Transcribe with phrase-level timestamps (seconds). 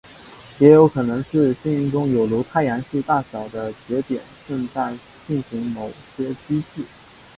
[0.57, 6.83] 也有可能是星云中有如太阳系大小的节点正在进行某些机制。